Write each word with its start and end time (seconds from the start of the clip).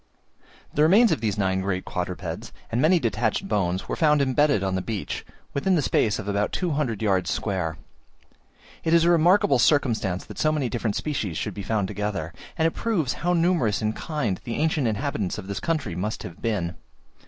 The 0.73 0.81
remains 0.81 1.11
of 1.11 1.21
these 1.21 1.37
nine 1.37 1.61
great 1.61 1.85
quadrupeds, 1.85 2.51
and 2.71 2.81
many 2.81 2.97
detached 2.97 3.47
bones, 3.47 3.87
were 3.87 3.95
found 3.95 4.19
embedded 4.19 4.63
on 4.63 4.73
the 4.73 4.81
beach, 4.81 5.23
within 5.53 5.75
the 5.75 5.81
space 5.83 6.17
of 6.17 6.27
about 6.27 6.51
200 6.51 7.03
yards 7.03 7.29
square. 7.29 7.77
It 8.83 8.95
is 8.95 9.03
a 9.03 9.11
remarkable 9.11 9.59
circumstance 9.59 10.25
that 10.25 10.39
so 10.39 10.51
many 10.51 10.69
different 10.69 10.95
species 10.95 11.37
should 11.37 11.53
be 11.53 11.61
found 11.61 11.87
together; 11.87 12.33
and 12.57 12.65
it 12.67 12.71
proves 12.71 13.13
how 13.21 13.33
numerous 13.33 13.79
in 13.79 13.93
kind 13.93 14.41
the 14.43 14.55
ancient 14.55 14.87
inhabitants 14.87 15.37
of 15.37 15.45
this 15.45 15.59
country 15.59 15.95
must 15.95 16.23
have 16.23 16.41
been. 16.41 16.73